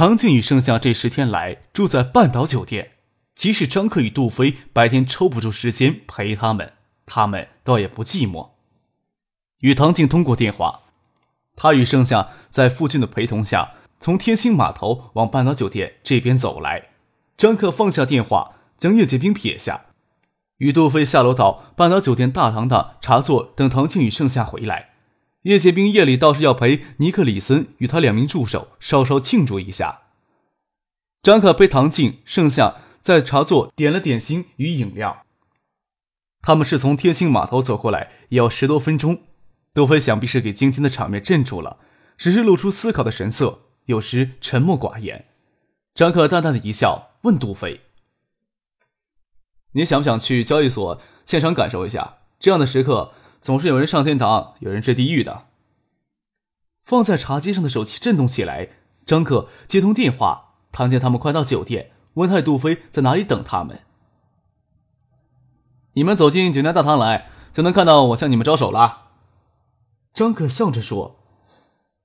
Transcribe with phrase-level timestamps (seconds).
[0.00, 2.92] 唐静与盛夏这十天来住在半岛酒店，
[3.34, 6.72] 即使张克与杜飞白天抽不出时间陪他们，
[7.04, 8.52] 他们倒也不寂寞。
[9.58, 10.84] 与唐静通过电话，
[11.54, 16.88] 他与盛夏在傅俊的陪同下，从天星码头往半岛酒店这边走来。
[17.36, 19.88] 张克放下电话，将叶剑兵撇下，
[20.56, 24.89] 与杜飞下楼到半岛酒店大堂的茶座等唐静与盛夏回来。
[25.42, 30.02] 叶剑兵夜里倒是要陪尼克里森与他两名助手稍稍庆祝一下。
[31.22, 35.24] 张可陪唐静、盛夏在茶座点了点心与饮料。
[36.42, 39.22] 他们是从天星码头走过来，也要十多分钟。
[39.72, 41.78] 杜飞想必是给今天的场面镇住了，
[42.18, 45.26] 只是露出思考的神色，有时沉默寡言。
[45.94, 47.82] 张可淡淡的一笑，问杜飞
[49.72, 52.18] ：“你想不想去交易所现场感受一下？
[52.38, 55.46] 这样的时刻。”总是有人上天堂，有人坠地狱的。
[56.84, 58.68] 放在茶几上的手机震动起来。
[59.06, 63.80] 张克接通电话，唐见他们快到酒店，问太杜飞在哪里等他们。
[65.94, 69.08] 你们走进酒店大堂来，就能看到我向你们招手了。
[70.12, 71.18] 张克笑着说：“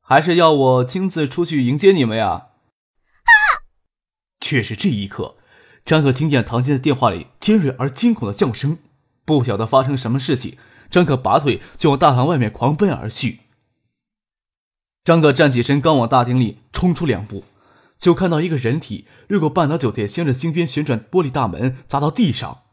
[0.01, 2.47] 还是要我亲自出去迎接你们呀？”
[4.39, 5.35] 却是这一刻，
[5.83, 8.79] 张克听见唐静的电话里尖锐而惊恐的叫声，
[9.25, 10.57] 不晓得发生什么事情。
[10.89, 13.39] 张可拔腿就往大堂外面狂奔而去。
[15.03, 17.43] 张可站起身，刚往大厅里冲出两步，
[17.97, 22.63] 就看到一个人体掠过半岛酒店镶着金边旋转玻璃大门，砸到地上。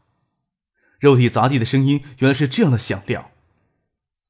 [0.99, 3.29] 肉体砸地的声音原来是这样的响亮。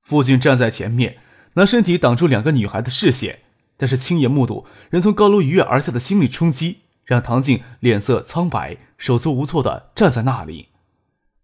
[0.02, 1.20] 父亲站在前面，
[1.54, 3.40] 拿身体挡住两个女孩的视线，
[3.78, 10.70] 但是亲眼目睹人从高楼一跃而下的心理冲击，让唐静脸色苍白，手足无措的站在那里。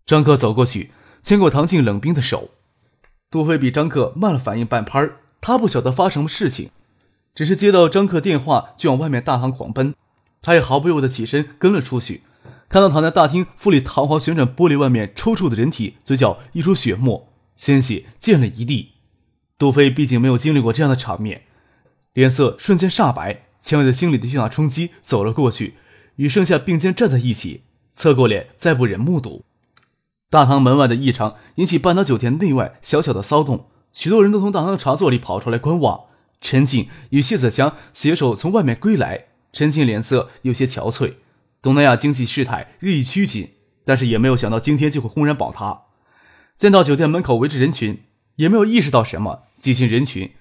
[0.05, 0.91] 张可走过去。
[1.29, 2.49] 牵过唐静冷冰的手，
[3.29, 5.07] 杜飞比张克慢了反应半拍
[5.39, 6.71] 他不晓得发生什么事情，
[7.35, 9.93] 只是接到张克电话就往外面大堂狂奔。
[10.41, 12.23] 他也毫不犹豫的起身跟了出去，
[12.67, 18.93] 看到躺在大厅富丽堂皇旋转玻璃外面抽搐的人体，嘴角溢出血沫，鲜血溅了一地。
[19.59, 21.43] 杜飞毕竟没有经历过这样的场面，
[22.13, 25.75] 脸色瞬间煞白，强忍着心里的巨大冲击走了过去，
[26.15, 27.61] 与盛夏并肩站在一起，
[27.93, 29.45] 侧过脸再不忍目睹。
[30.31, 36.01] 大堂门外的异常引起半岛酒店内外小小的骚动，许多人都从大堂的茶座里跑出来观望。
[36.39, 41.15] 陈静与谢子强携手从外面归来，陈静脸色有些憔悴。
[41.63, 43.49] 东南亚经济事态日益趋紧，
[43.83, 45.81] 但是也没有想到今天就会轰然倒塌。
[46.57, 48.03] 见到酒店门口围着人群，
[48.35, 50.31] 也没有意识到什么，挤进人群，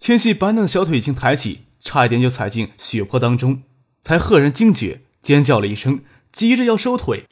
[0.00, 3.62] 纤细白嫩的小腿已经抬起，差一点就踩进血泊当中，
[4.02, 6.00] 才赫然惊觉，尖叫了一声，
[6.32, 7.26] 急着要收腿。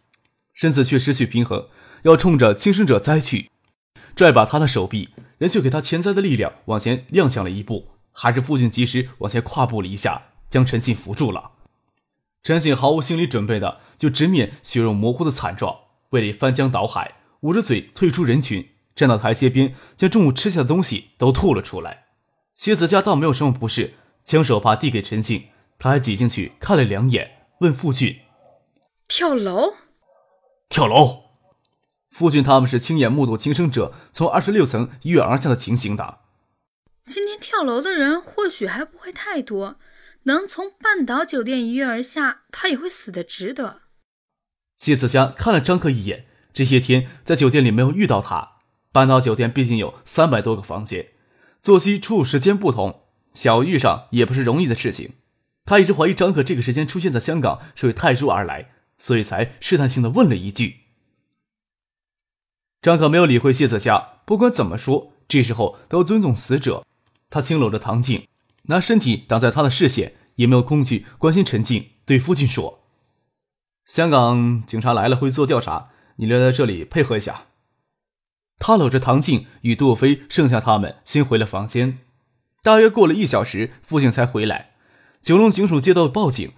[0.54, 1.68] 身子却失去平衡，
[2.02, 3.50] 要冲着轻生者栽去，
[4.14, 11.52] 拽把他的手臂，人却给他潜在的力量往前踉跄了一步，还是父亲及时往前跨步了一下，将陈信扶住了。
[12.42, 15.76] 陈信毫无心理准备的就直面血肉模糊的惨状，
[16.10, 22.06] 胃里翻江倒海，捂着嘴退出人群，站到台阶边，将中午吃下的东西都吐了出来。
[22.52, 25.44] 谢子家倒没有什么不适，将手帕递给陈静，
[25.78, 28.20] 他还挤进去看了两眼，问傅俊
[29.08, 29.74] ：“跳楼？”
[30.72, 31.24] 跳楼！
[32.10, 36.20] 夫君他们是亲眼目睹轻生者从二十六层一跃而下的情形的。
[37.04, 39.76] 今天跳楼的人或许还不会太多，
[40.22, 43.82] 能从半岛酒店一跃而下，他也会死的值得。
[44.78, 46.24] 谢子佳看了张克一眼，
[46.54, 48.52] 这些天在酒店里没有遇到他。
[48.92, 51.08] 半岛酒店毕竟有三百多个房间，
[51.60, 53.02] 作息出入时间不同，
[53.34, 55.16] 小遇上也不是容易的事情。
[55.66, 58.71] 他一直怀疑张克这个时间出现在香港是为泰铢而来。
[59.02, 60.76] 所以才试探性的问了一句。
[62.80, 66.86] 张可没有理会谢子夏，不管怎么说，这时候都尊重死者。
[67.28, 68.28] 他轻搂着唐静，
[68.64, 71.90] 拿身体挡在他的视线，也没有空去关心陈静。
[72.04, 72.84] 对父亲说
[73.86, 77.46] ：“香港警察来了，会做调查，你留在这里配合一下。”
[78.60, 81.98] 他搂着唐静与杜飞，剩下他们先回了房间。
[82.62, 84.74] 大约过了一小时，父亲才回来。
[85.20, 86.52] 九龙警署接到报警，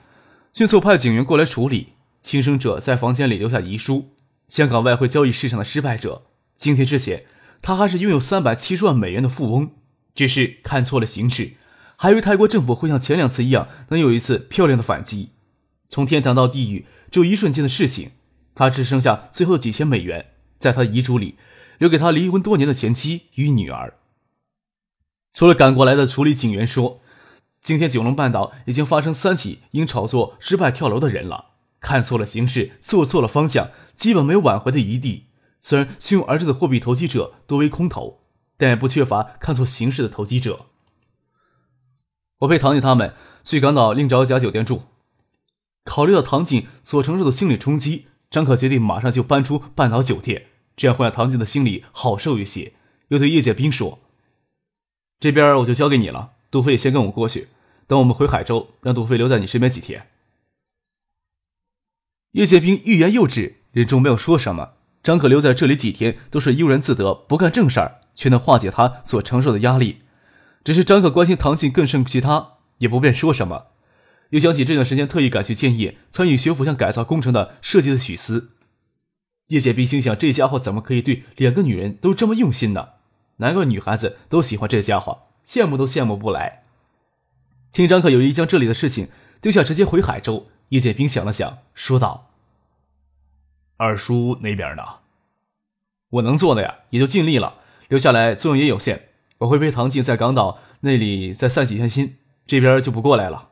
[0.53, 1.94] 迅速派警员过来处理。
[2.25, 4.09] 轻生者在房间里留下遗书。
[4.49, 6.23] 香港外汇交易市场的失败者，
[6.57, 7.27] 今天之前，
[7.61, 9.73] 他还是拥有三百七十万美元的富翁，
[10.15, 11.53] 只是看错了形势，
[11.97, 15.33] 还以为泰国政府会像前两次一样，能有一次漂亮的反击。
[15.91, 18.13] 从天堂到地狱，只有一瞬间的事情。
[18.55, 21.37] 他只剩下最后几千美元，在他的遗嘱里，
[21.77, 23.99] 留给他离婚多年的前妻与女儿。
[25.35, 27.03] 除了赶过来的处理警员说，
[27.61, 31.54] 今天九龙半岛已经发生三起因炒作失败跳楼的人了。
[31.85, 35.27] 看错了形势，做错了方向，基本没有挽回的余地。
[35.61, 38.21] 虽然汹涌而至的货币投机者多为空头，
[38.57, 40.67] 但也不缺乏看错形势的投机者。
[42.39, 44.85] 我陪唐静他们去港岛另找一家酒店住。
[45.85, 48.07] 考虑到唐静所承受的心理冲击。
[48.31, 52.73] 张可决定马上就搬出半岛酒店，这样会让唐静的心里好受一些。
[53.09, 54.01] 又对叶剑兵说
[55.21, 57.49] ：“这边我就交给你了，杜飞先跟我过去，
[57.87, 60.09] 等我们回海州，让杜飞留在你身边几天。”
[62.35, 64.73] 叶剑兵欲言又止，忍住没有说什么。
[65.05, 70.01] 张可留在这里几天都是悠然自得，不干正事儿，却能化解他所承受的压力。
[70.65, 73.67] 只是张可关心唐静更胜其他，也不便说什么。
[74.31, 78.51] 又想起这段时间特意赶去建业参与学府巷改造工程的设计的许思，
[79.49, 82.89] 叶剑兵心想：这家伙怎么可以对两个女人都这么用心呢？
[83.37, 86.65] 难怪女孩子都喜欢这家伙，羡慕都羡慕不来。
[87.71, 89.09] 听张克有意将这里的事情
[89.41, 90.49] 丢下，直接回海州。
[90.71, 92.31] 叶剑兵想了想，说道
[93.77, 94.83] ：“二叔那边呢？
[96.11, 97.61] 我能做的呀，也就尽力了。
[97.89, 102.17] 留下来作用也有限，我会陪唐静在港岛那里再散几天心，
[102.47, 103.51] 这边就不过来了。”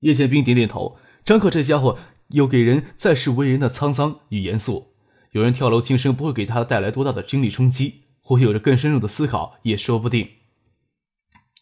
[0.00, 0.98] 叶剑兵点点头。
[1.24, 1.98] 张克这家伙
[2.28, 4.94] 有给人在世为人的沧桑与严肃。
[5.32, 10.30] 有人跳楼轻生不会给他带来多大的精力冲击，或许有着更深入的思考也说不定。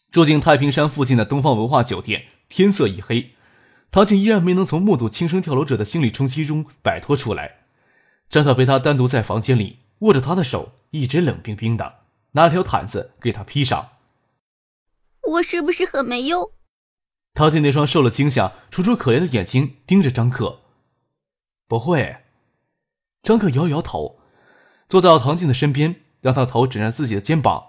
[0.09, 3.31] 住进太平山附近的东方文化酒店，天色已黑，
[3.89, 7.57] 唐静依然没能从目睹轻生跳楼者的心理冲击中摆脱出来。
[8.29, 12.01] 张可陪他单独在房间里，握着他的手，一直冷冰冰的，
[12.31, 13.91] 拿了条毯子给他披上。
[15.21, 16.51] 我是不是很没用？
[17.33, 20.59] 唐静那双受了惊吓、楚楚可怜的眼睛盯着张克。
[21.67, 22.23] 不会，
[23.23, 24.19] 张克摇摇头，
[24.89, 27.67] 坐到唐静的身边，让她头枕在自己的肩膀。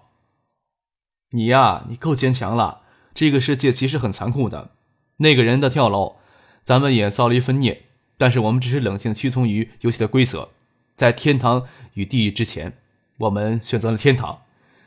[1.31, 2.82] 你呀，你够坚强了。
[3.15, 4.70] 这个世界其实很残酷的。
[5.19, 6.17] 那个人的跳楼，
[6.65, 7.85] 咱们也遭了一份孽，
[8.17, 10.50] 但是我们只是冷静屈从于游戏的规则。
[10.97, 12.76] 在天堂与地狱之前，
[13.19, 14.43] 我们选择了天堂。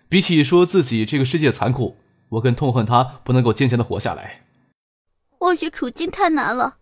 [0.10, 1.98] 比起说自己这个世界残酷，
[2.30, 4.44] 我更痛恨他不能够坚强的活下来。
[5.30, 6.78] 或许处境太难了。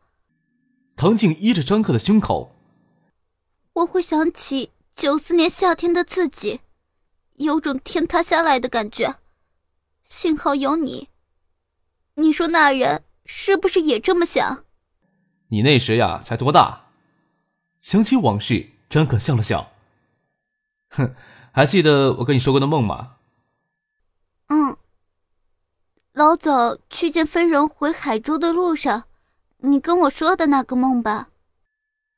[0.95, 2.55] 唐静依着张克的胸口，
[3.73, 6.61] 我会想起九四年夏天的自己，
[7.35, 9.15] 有种天塌下来的感觉。
[10.03, 11.09] 幸好有你。
[12.15, 14.65] 你说那人是不是也这么想？
[15.49, 16.87] 你那时呀，才多大？
[17.79, 19.71] 想起往事，张可笑了笑。
[20.89, 21.13] 哼，
[21.51, 23.17] 还记得我跟你说过的梦吗？
[24.47, 24.75] 嗯。
[26.13, 29.03] 老早去见飞人回海州的路上，
[29.59, 31.29] 你跟我说的那个梦吧？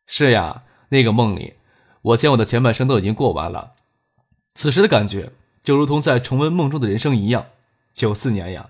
[0.07, 1.55] 是呀，那个梦里，
[2.01, 3.73] 我见我的前半生都已经过完了。
[4.53, 7.47] 此时的感觉，就如同在重温梦中的人生一样。
[7.93, 8.69] 九四年呀，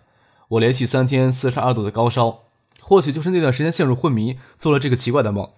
[0.52, 2.44] 我连续三天四十二度的高烧，
[2.82, 5.50] 或许就是那段时间陷入昏迷，做了这个奇怪的梦。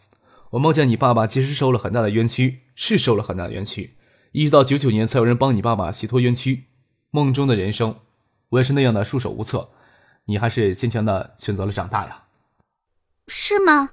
[0.51, 3.97] 我梦见你爸爸其实受了很大的冤屈，是受了很大的冤屈，
[4.33, 6.65] 一直到九九年才有人帮你爸爸洗脱冤屈。
[7.09, 7.95] 梦中的人生。
[8.49, 9.69] 我也是那样的束手无策，
[10.25, 12.25] 你还是坚强的选择了长大呀？
[13.27, 13.89] 是吗？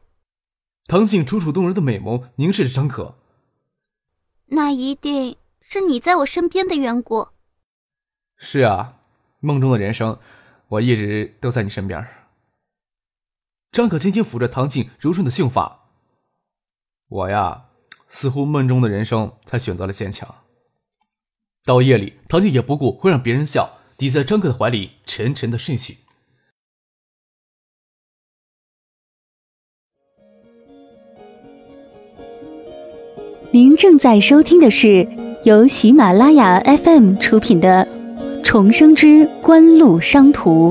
[0.84, 3.14] 唐静楚楚动人的美眸凝视着张可。
[4.48, 7.28] 那一定是你在我身边的缘故。
[8.36, 8.96] 是啊，
[9.38, 10.18] 梦中的人生，
[10.70, 12.06] 我一直都在你身边。
[13.72, 15.90] 张可轻轻抚着唐静柔顺的秀发。
[17.08, 17.66] 我呀，
[18.08, 20.34] 似乎梦中的人生才选择了坚强。
[21.64, 23.78] 到夜里，唐静也不顾会让别人笑。
[23.96, 25.98] 抵在张克的怀里，沉沉的睡去。
[33.52, 35.06] 您正在收听的是
[35.44, 37.84] 由喜马拉雅 FM 出品的
[38.42, 40.70] 《重生之官路商途》。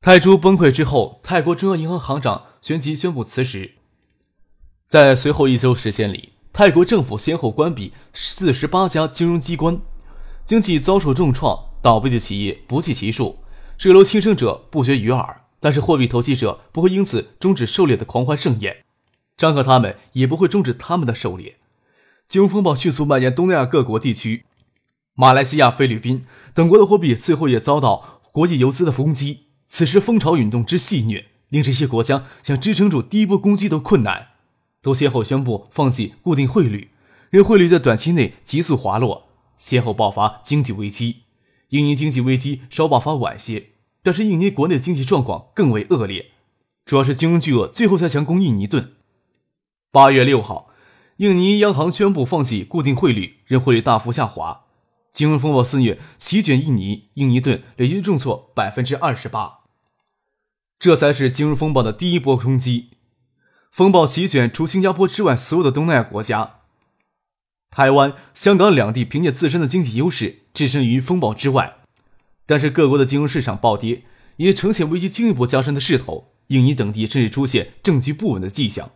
[0.00, 3.72] 泰铢崩溃之后，泰国中央银行行长旋即宣布辞职。
[4.88, 9.80] 在随后一周时间里，泰国政府先后关闭四十八家金融机关，
[10.44, 13.38] 经济遭受重创，倒闭的企业不计其数，
[13.78, 15.40] 坠楼轻生者不绝于耳。
[15.58, 18.83] 但是货币投机者不会因此终止狩猎的狂欢盛宴，
[19.36, 21.56] 张克他们也不会终止他们的狩猎。
[22.28, 24.44] 金融风暴迅速蔓延东南亚各国地区，
[25.14, 26.24] 马来西亚、菲律宾
[26.54, 29.46] 等国的货币最后也遭到国际游资的攻击。
[29.68, 34.28] 此时风潮涌动之肆虐，令这些国家想支撑住第一波攻击都困难。
[34.80, 36.90] 都先后宣布放弃固定汇率，
[37.30, 41.22] 让汇率在短期内急速滑落，先后爆发经济危机。
[41.70, 43.70] 印尼经济危机稍爆发晚些，
[44.02, 46.32] 但是印尼国内经济状况更为恶劣，
[46.84, 48.92] 主要是金融巨鳄最后才强攻印尼盾。
[49.94, 50.70] 八月六号，
[51.18, 54.62] 印尼央行宣布放弃固定汇率，任汇率大幅下滑。
[55.12, 59.60] 金融风暴肆虐，席卷印尼，印尼盾累计重挫百分之二十八。
[60.80, 62.88] 这才是金融风暴的第一波冲击。
[63.70, 66.54] 风暴席卷除新加坡之外所有的东南亚国家。
[67.70, 71.76] 台湾、香港两地凭借自身的经济优势置身于风暴之外，
[72.46, 74.02] 但是各国的金融市场暴跌，
[74.38, 76.32] 也呈现危机进一步加深的势头。
[76.48, 78.90] 印尼等地甚至出现政局不稳的迹象。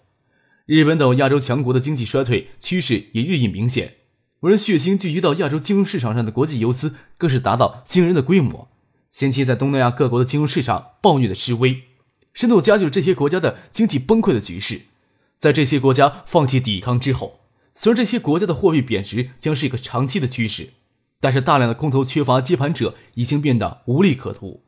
[0.69, 3.95] 日本等亚洲强国的经济衰退趋势也日益明显。
[4.41, 8.69] 而血腥聚集到亚洲金融市场上的国际游资更是达到惊人的规模，
[9.11, 11.85] 掀起在东南亚各国的金融市场暴虐的示威，
[12.35, 14.83] 深度加剧了这些国家的经济崩溃的局势。
[15.39, 17.41] 在这些国家放弃抵抗之后。
[17.75, 20.71] 虽然这些国家的货币贬值将是一个长期的趋势，
[21.19, 24.65] 但是大量的空头缺乏接盘者已经变得无利可图。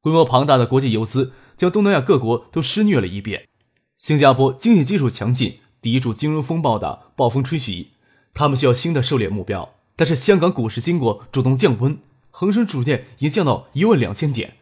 [0.00, 3.48] 规模庞大的国际游资将东南亚各国都施虐了一遍。
[3.96, 7.92] 新加坡经济基础强劲，抵住金融风暴的暴风吹袭，
[8.34, 9.72] 他们需要新的狩猎目标。
[9.96, 11.98] 但是香港股市经过主动降温，
[12.30, 14.56] 恒生指数已降到一万两千点，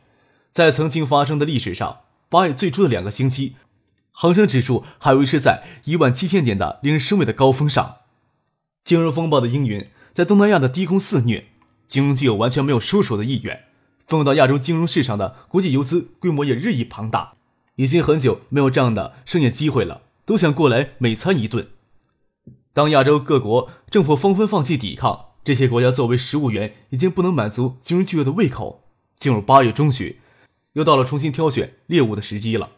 [0.53, 3.57] 在曾经发生的历史上，八月最初的两个星期。
[4.13, 7.97] 恒生指数还维持在一万七千点的令人生畏的高峰上，
[8.85, 11.49] 金融风暴的阴云在东南亚的低空肆虐，
[11.89, 13.65] 金融机构完全没有收手的意愿。
[14.07, 17.33] 放到亚洲金融市场的国际游资规模也日益庞大，
[17.77, 21.69] 已经很久没有这样的盛宴机会了，都想过来美餐一顿。
[22.73, 28.83] 当亚洲各国政府纷纷放弃抵抗，这些国家作为食物源已经不能满足金融巨鳄的胃口。
[29.17, 30.17] 进入八月中旬，
[30.73, 32.71] 又到了重新挑选猎物的时机了。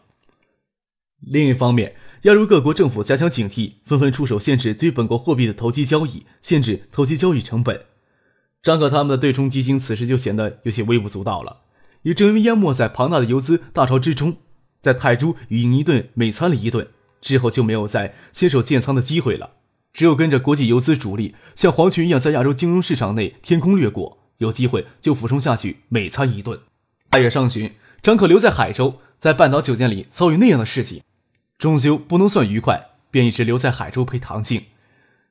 [1.19, 7.85] 另一方面，亚洲各国政府加强警惕，纷纷出手限制对本国货币的投机交易，限制投机交易成本。
[8.61, 11.61] 张可他们的对冲基金此时就显得有些微不足道了，
[12.03, 14.37] 也正因为淹没在庞大的游资大潮之中，
[14.81, 16.87] 在泰铢与印尼盾美餐了一顿
[17.21, 19.51] 之后，就没有再亲手建仓的机会了，
[19.91, 26.59] 只有跟着国际游资主力像黄群一样在亚洲金融市场内天空掠过，有机会就俯冲下去美餐一顿。
[27.09, 31.01] 八月上旬，张可留在海州，在半岛酒店里遭遇那样的事情。
[31.57, 34.65] 终究不能算愉快，便一直留在海州陪唐静。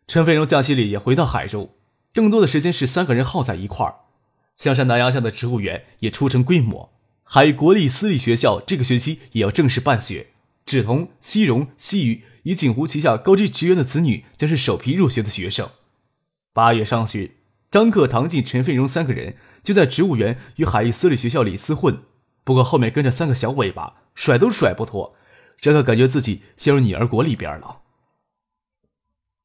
[0.08, 1.76] 陈飞荣假期里也回到海州，
[2.12, 3.94] 更多的时间是三个人耗在一块儿。
[4.56, 6.90] 香山南崖下的植物园也初成规模，
[7.28, 10.28] 海国立私立学校这个学期也要正式办学。
[10.64, 15.68] 芷彤、西荣、西雨以锦湖旗下高级职员的子女将是首批入学的学生。
[16.52, 17.32] 八月上旬，
[17.68, 21.98] 张克、唐静、陈飞荣三个人就在植物园与海艺私立学校里厮混，
[22.44, 25.16] 不过后面跟着三个小尾巴，甩都甩不脱。
[25.60, 27.78] 张可感觉自己陷入女儿国里边了。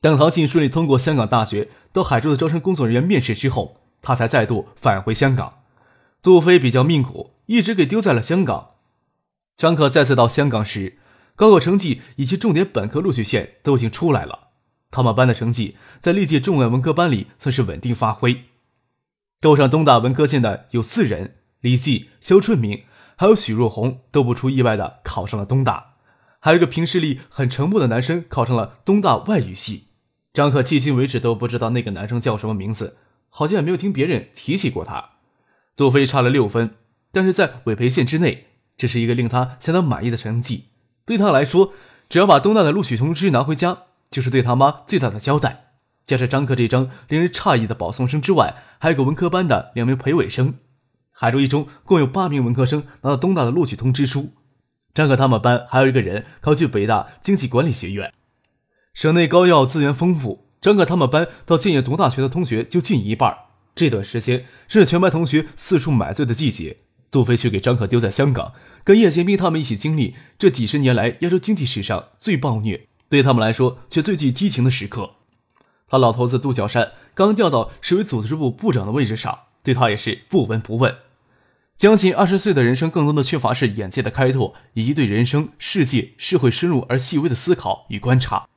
[0.02, 5.61] 等唐静顺利通过香港大学到海州的招生工作人员面试之后，他才再度返回香港。
[6.24, 8.76] 杜飞比较命苦，一直给丢在了香港。
[9.58, 11.00] 张可再次到香港时，
[11.36, 14.50] 高考成绩以及重点本科录取线都已经出来了。
[14.92, 18.44] 他们班的成绩在历届重点文科班里算是稳定发挥。
[19.40, 22.84] 斗上东大文科线的有四人，李继、肖春明
[23.16, 25.96] 还有许若红都不出意外的考上了东大。
[26.40, 29.86] 还有一个平时里很沉默的男生考上了东大外语系，
[30.34, 32.98] 张可迄今为止都不知道那个男生叫什么名字，
[33.30, 35.10] 好像也没有听别人提起过他。
[35.82, 36.76] 杜飞差了六分，
[37.12, 38.46] 但是在委培线之内，
[38.78, 40.66] 这是一个令他相当满意的成绩。
[41.08, 41.74] 对他来说，
[42.08, 43.80] 只要把东大的录取通知拿回家，
[44.12, 45.72] 就是对他妈最大的交代。
[46.06, 50.54] 加上张克这张令人诧异的保送生之外，还有个文科班的两名培委生，
[51.10, 54.34] 海州一中共有八名文科生拿到东大的录取通知书。
[54.94, 58.14] 张可他们班还有一个人考去北大经济管理学院，
[58.94, 60.46] 省内高校资源丰富。
[60.62, 63.36] 张可他们班到建业读大学的同学就近一半。
[63.74, 66.78] 这段时间是全班同学四处买醉的季节，
[67.10, 75.16] 杜飞却给张可丢在香港，跟叶剑兵他们一起经历这几十年来亚洲经济史上最暴虐，对他们来说却最具激情的时刻。
[75.88, 80.96] 他老头子杜小山刚调到市委组织部部长的位置上，对他也是不闻不问。
[81.76, 88.48] 将近二十岁的人生，更多的缺乏是眼界的开拓，以及对人生、世界、社会深入而细微的思考与观察。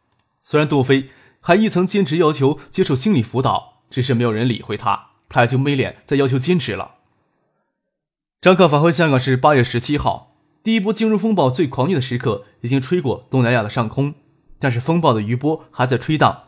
[0.43, 1.09] 虽然杜飞
[1.41, 6.97] 还一曾坚持要求接受心理辅导，只是没有人理会他，他也就没脸再要求坚持了。
[8.41, 10.35] 张克返回香港是八月十七号，
[10.65, 14.15] 第一波金融风暴最狂烈的时刻已经吹过东南亚的上空，
[14.59, 16.47] 但是风暴的余波还在吹荡，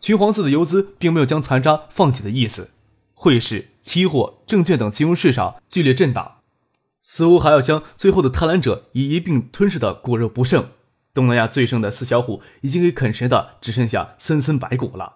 [0.00, 2.70] 橘黄色的游资并没有将残渣放弃的意思。
[3.14, 6.38] 汇市、期货、证券等金融市场剧烈震荡，
[7.00, 10.70] 似乎还要将最后的贪婪者以一并吞噬的骨肉不剩。
[11.14, 15.14] 东南亚最盛的四小虎已经给啃食的只剩下森森白骨了。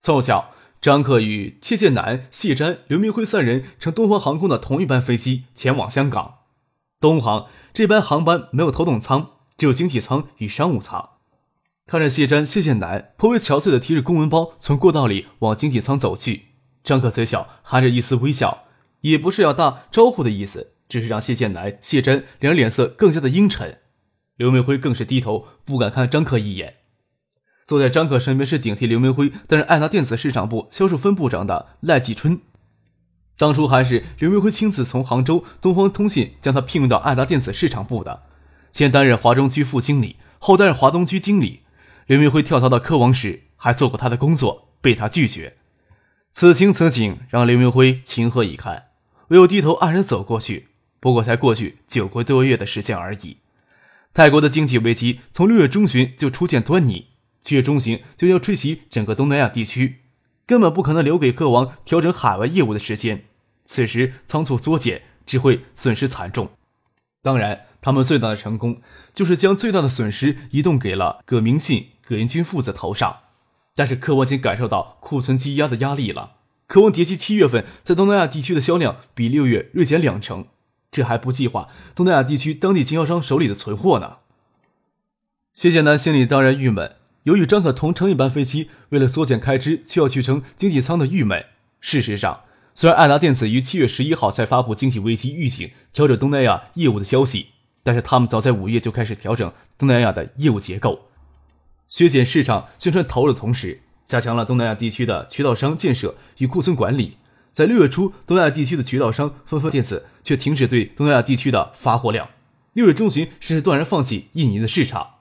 [0.00, 0.52] 凑巧，
[0.86, 6.36] 张克与谢剑南、谢瞻、刘明辉三人乘东方航空的同一班飞机前往香港。
[7.00, 11.08] 东航这班航班没有头等舱，只有经济舱与商务舱。
[11.88, 16.50] 看着谢瞻、谢剑南颇为憔悴的提着公文包从过道里往经济舱走去，
[16.84, 18.66] 张克嘴角含着一丝微笑，
[19.00, 23.80] 也不是要打招呼的意思，只是让谢剑南、谢瞻两人脸色更加的阴沉。
[24.36, 26.76] 刘明辉更是低头不敢看张克一眼。
[27.66, 32.40] 坐在张克身边是顶替刘明辉担任爱达电子市场部销售分部长的赖继春。
[33.36, 38.22] 当初还是刘明辉亲自从杭州东方通信将他聘用到爱达电子市场部的，
[38.72, 41.62] 先担任华中区副经理，后担任华东区经理。
[42.06, 45.56] 刘明辉跳槽到科王时还做过他的工作，被他拒绝。
[46.32, 48.84] 此情此景让刘明辉情何以堪，
[49.28, 50.68] 唯有低头黯然走过去。
[51.00, 53.38] 不过才过去九个多月的时间而已。
[54.14, 57.08] 泰国的经济危机从六月中旬就出现端倪。
[57.46, 60.00] 七月中旬就要吹袭整个东南亚地区，
[60.48, 63.22] 根本不可能留给各王调整海外业务的时间。
[63.64, 66.50] 此时仓促缩减，只会损失惨重。
[67.22, 68.82] 当然，他们最大的成功
[69.14, 73.18] 就是将最大的损失移动给了葛明信、葛英军父子头上。
[73.76, 76.38] 但是，科王已经感受到库存积压的压力了。
[76.66, 80.48] 科王叠机七月份在东南亚地区的销量比六月锐减两成，
[80.90, 84.16] 这还不计划东南亚地区当地经销商手里的存货呢。
[85.54, 86.96] 谢建南心里当然郁闷。
[87.26, 91.44] 由于张可同乘一班飞机，为了缩减开支，却要去乘经济舱的郁闷。
[91.80, 92.42] 事实上，
[92.72, 97.48] 虽然爱达电子于七月十一号才发布经济危机预警、调整东南亚业务的消息，
[97.82, 101.06] 但是他们早在五月就开始调整东南亚的业务结构，
[101.88, 107.16] 削减市场宣传投入的同时，加强了东南亚地区的渠道商建设与库存管理。
[107.50, 112.28] 在六月初，东南亚地区的渠道商纷纷电子却停止对东南亚地区的发货量，
[112.74, 115.14] 六月中旬甚至断然放弃印尼的市场。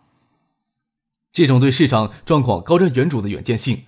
[1.35, 3.83] 这种对市场状况高瞻远瞩的远见性，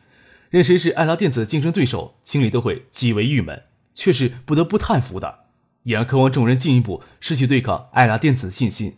[0.49, 3.63] 任谁是爱拉电子的竞争对手，心里都会极为郁闷，
[3.95, 5.45] 却是不得不叹服的，
[5.83, 8.97] 也让渴望众人进一步失去对抗爱拉电子的信心。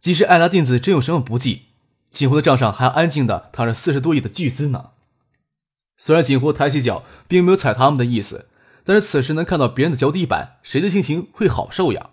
[0.00, 1.66] 即使爱拉电子真有什么不济，
[2.10, 4.86] 锦湖的账上还安静的躺着四十多亿的巨资呢。
[5.96, 8.48] 虽然锦湖抬起脚并没有踩他们的意思，
[8.82, 12.10] 但是此时能看到别人的脚底板，谁的心情会好受呀？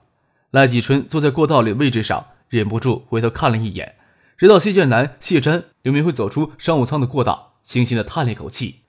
[0.51, 3.95] 赖继春坐在过道里位置上，忍不住回头看了一眼。
[4.37, 8.81] 直到谢剑南、谢詹、刘明辉走出商务舱的过道，轻轻的叹了一口气。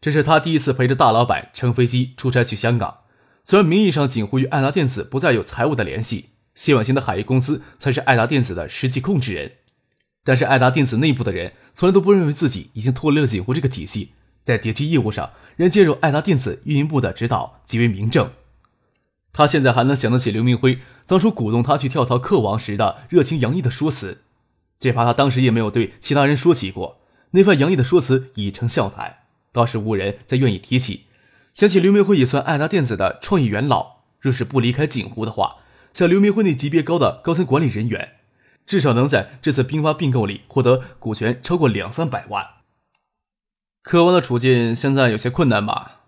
[0.00, 2.98] 这是他第一次陪着大老板乘飞机出差去香港。
[3.44, 9.52] 虽然名义上锦湖与爱达电子不再有财务的联系，谢婉清的海业公司才是爱达电子的实际控制人，
[10.24, 14.12] 但是爱达电子内部的人从来都不认为自己已经脱离了锦湖这个体系，
[14.44, 18.30] 在叠机业务上仍接受爱达电子运营部的指导，极为明正。
[19.32, 24.22] 他现在还能想得起刘明辉当初鼓动他去跳槽克王时的热情洋溢的说辞。
[24.82, 29.18] 只怕他当时也没有对其他人说起过，那番洋溢的说辞已成笑谈，
[29.52, 31.06] 倒是无人再愿意提起。
[31.54, 35.58] 想起刘明辉也算爱达电子的创意元老，若是不离开锦湖的话，
[35.92, 38.16] 像刘明辉那级别高的高层管理人员，
[38.66, 42.44] 至少能在这次兵发并购里获得股权超过两三百万。
[43.84, 46.00] 科王的处境现在有些困难吧？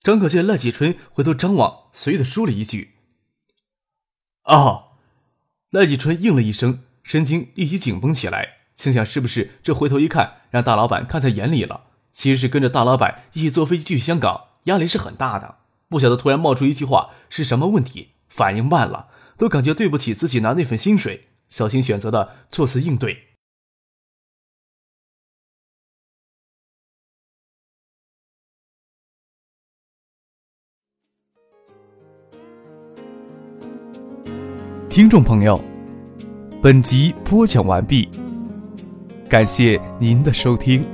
[0.00, 2.96] 张可见赖继春回头张望，随意的说了一句
[4.44, 4.82] ：“哦。”
[5.72, 6.84] 赖继春应了一声。
[7.06, 11.84] 神经立即紧绷起来，心想是不是这回头一看，让大老板看在眼里了？
[12.10, 15.58] 其实是跟着大老板一起坐飞机去香港，压力是很大的。
[15.88, 23.22] 不晓得突然冒出一句话是什么问题，反应慢了，都感觉对不起自己拿那份薪水，小心选择的措辞应对。
[34.90, 35.75] 听众朋友。
[36.66, 38.08] 本集播讲完毕，
[39.28, 40.84] 感谢您的收听。